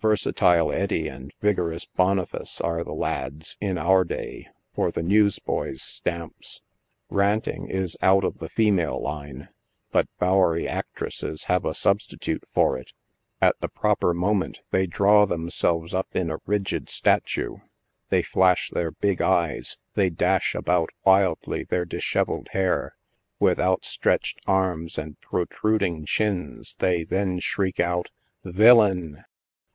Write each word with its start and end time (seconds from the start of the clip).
Versatile 0.00 0.70
Eddy 0.72 1.06
and 1.08 1.32
vigorous 1.42 1.84
Boniface 1.84 2.60
are 2.62 2.82
the 2.84 2.94
lads, 2.94 3.56
in 3.60 3.76
our 3.76 4.04
day, 4.04 4.46
for 4.72 4.90
the 4.92 5.02
news 5.02 5.38
boy's 5.40 5.82
stamps. 5.82 6.62
Ranting 7.10 7.68
is 7.68 7.96
out 8.00 8.22
of* 8.24 8.38
the 8.38 8.48
female 8.48 9.02
line, 9.02 9.48
but 9.90 10.08
Bowery 10.18 10.66
actresses 10.68 11.44
have 11.44 11.64
a 11.66 11.74
substitute 11.74 12.44
for 12.48 12.78
it. 12.78 12.92
At 13.42 13.56
the 13.60 13.68
proper 13.68 14.14
moment 14.14 14.60
they 14.70 14.86
draw 14.86 15.26
themselves 15.26 15.92
up 15.92 16.08
in 16.14 16.30
a 16.30 16.38
rigid 16.46 16.88
statue, 16.88 17.56
they 18.08 18.22
flash 18.22 18.70
their 18.70 18.92
big 18.92 19.20
eyes, 19.20 19.76
they 19.94 20.08
dash 20.08 20.54
about 20.54 20.88
wildly 21.04 21.64
their 21.64 21.84
dishevelled 21.84 22.48
hair, 22.52 22.96
with 23.40 23.58
out 23.58 23.84
stretched 23.84 24.38
arms 24.46 24.96
and 24.98 25.20
protruding 25.20 26.06
chins 26.06 26.76
they 26.78 27.02
then 27.04 27.40
shriek 27.40 27.78
out 27.80 28.10
V 28.44 28.68
i 28.68 28.72
1 28.72 28.78
l 28.78 28.82
a 28.82 28.86
i 28.88 28.90
n 28.90 29.24